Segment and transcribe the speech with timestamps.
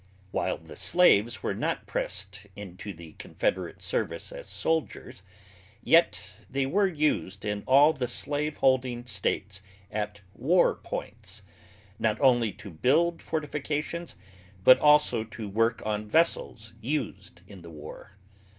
[0.31, 5.21] While the slaves were not pressed into the Confederate service as soldiers,
[5.83, 9.61] yet they were used in all the slave holding states
[9.91, 11.43] at war points,
[11.99, 14.15] not only to build fortifications,
[14.63, 18.17] but also to work on vessels used in the war.